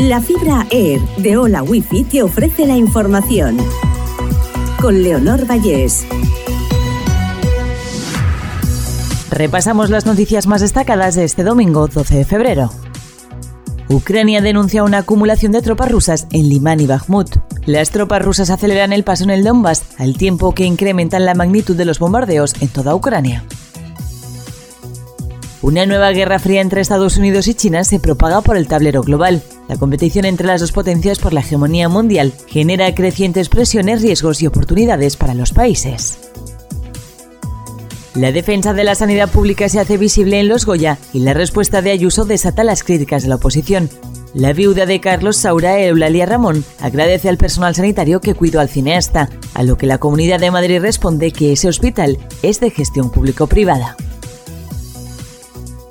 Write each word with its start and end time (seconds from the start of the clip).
La 0.00 0.22
fibra 0.22 0.66
Air 0.70 0.98
de 1.18 1.36
Hola 1.36 1.62
Wifi 1.62 2.04
te 2.04 2.22
ofrece 2.22 2.64
la 2.64 2.74
información. 2.74 3.58
Con 4.80 5.02
Leonor 5.02 5.44
Vallés. 5.46 6.06
Repasamos 9.28 9.90
las 9.90 10.06
noticias 10.06 10.46
más 10.46 10.62
destacadas 10.62 11.16
de 11.16 11.24
este 11.24 11.44
domingo 11.44 11.86
12 11.86 12.16
de 12.16 12.24
febrero. 12.24 12.70
Ucrania 13.90 14.40
denuncia 14.40 14.84
una 14.84 14.98
acumulación 14.98 15.52
de 15.52 15.60
tropas 15.60 15.92
rusas 15.92 16.26
en 16.32 16.48
Limán 16.48 16.80
y 16.80 16.86
Bakhmut. 16.86 17.36
Las 17.66 17.90
tropas 17.90 18.22
rusas 18.22 18.48
aceleran 18.48 18.94
el 18.94 19.04
paso 19.04 19.24
en 19.24 19.30
el 19.30 19.44
Donbass 19.44 19.84
al 19.98 20.16
tiempo 20.16 20.54
que 20.54 20.64
incrementan 20.64 21.26
la 21.26 21.34
magnitud 21.34 21.76
de 21.76 21.84
los 21.84 21.98
bombardeos 21.98 22.54
en 22.62 22.68
toda 22.68 22.94
Ucrania. 22.94 23.44
Una 25.62 25.84
nueva 25.84 26.10
guerra 26.12 26.38
fría 26.38 26.62
entre 26.62 26.80
Estados 26.80 27.18
Unidos 27.18 27.46
y 27.46 27.52
China 27.52 27.84
se 27.84 28.00
propaga 28.00 28.40
por 28.40 28.56
el 28.56 28.66
tablero 28.66 29.02
global. 29.02 29.42
La 29.68 29.76
competición 29.76 30.24
entre 30.24 30.46
las 30.46 30.62
dos 30.62 30.72
potencias 30.72 31.18
por 31.18 31.34
la 31.34 31.40
hegemonía 31.40 31.90
mundial 31.90 32.32
genera 32.46 32.94
crecientes 32.94 33.50
presiones, 33.50 34.00
riesgos 34.00 34.40
y 34.40 34.46
oportunidades 34.46 35.18
para 35.18 35.34
los 35.34 35.52
países. 35.52 36.18
La 38.14 38.32
defensa 38.32 38.72
de 38.72 38.84
la 38.84 38.94
sanidad 38.94 39.28
pública 39.28 39.68
se 39.68 39.78
hace 39.78 39.98
visible 39.98 40.40
en 40.40 40.48
los 40.48 40.64
Goya 40.64 40.96
y 41.12 41.20
la 41.20 41.34
respuesta 41.34 41.82
de 41.82 41.90
Ayuso 41.90 42.24
desata 42.24 42.64
las 42.64 42.82
críticas 42.82 43.22
de 43.22 43.28
la 43.28 43.34
oposición. 43.34 43.90
La 44.32 44.54
viuda 44.54 44.86
de 44.86 45.00
Carlos 45.00 45.36
Saura, 45.36 45.78
Eulalia 45.78 46.24
Ramón, 46.24 46.64
agradece 46.80 47.28
al 47.28 47.36
personal 47.36 47.74
sanitario 47.74 48.20
que 48.20 48.34
cuidó 48.34 48.60
al 48.60 48.70
cineasta, 48.70 49.28
a 49.52 49.62
lo 49.62 49.76
que 49.76 49.86
la 49.86 49.98
Comunidad 49.98 50.40
de 50.40 50.50
Madrid 50.50 50.80
responde 50.80 51.32
que 51.32 51.52
ese 51.52 51.68
hospital 51.68 52.16
es 52.42 52.60
de 52.60 52.70
gestión 52.70 53.10
público-privada. 53.10 53.96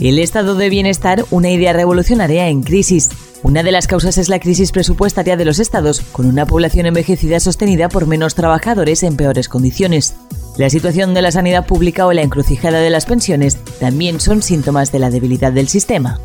El 0.00 0.20
estado 0.20 0.54
de 0.54 0.70
bienestar, 0.70 1.24
una 1.32 1.50
idea 1.50 1.72
revolucionaria 1.72 2.46
en 2.46 2.62
crisis. 2.62 3.10
Una 3.42 3.64
de 3.64 3.72
las 3.72 3.88
causas 3.88 4.16
es 4.16 4.28
la 4.28 4.38
crisis 4.38 4.70
presupuestaria 4.70 5.36
de 5.36 5.44
los 5.44 5.58
estados, 5.58 6.02
con 6.12 6.26
una 6.26 6.46
población 6.46 6.86
envejecida 6.86 7.40
sostenida 7.40 7.88
por 7.88 8.06
menos 8.06 8.36
trabajadores 8.36 9.02
en 9.02 9.16
peores 9.16 9.48
condiciones. 9.48 10.14
La 10.56 10.70
situación 10.70 11.14
de 11.14 11.22
la 11.22 11.32
sanidad 11.32 11.66
pública 11.66 12.06
o 12.06 12.12
la 12.12 12.22
encrucijada 12.22 12.78
de 12.78 12.90
las 12.90 13.06
pensiones 13.06 13.58
también 13.80 14.20
son 14.20 14.40
síntomas 14.40 14.92
de 14.92 15.00
la 15.00 15.10
debilidad 15.10 15.52
del 15.52 15.66
sistema. 15.66 16.20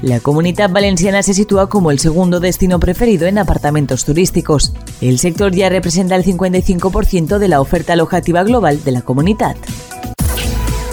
La 0.00 0.20
comunidad 0.20 0.70
valenciana 0.70 1.24
se 1.24 1.34
sitúa 1.34 1.68
como 1.68 1.90
el 1.90 1.98
segundo 1.98 2.38
destino 2.38 2.78
preferido 2.78 3.26
en 3.26 3.36
apartamentos 3.36 4.04
turísticos. 4.04 4.72
El 5.00 5.18
sector 5.18 5.50
ya 5.52 5.68
representa 5.70 6.14
el 6.14 6.24
55% 6.24 7.38
de 7.38 7.48
la 7.48 7.60
oferta 7.60 7.94
alojativa 7.94 8.44
global 8.44 8.84
de 8.84 8.92
la 8.92 9.02
comunidad. 9.02 9.56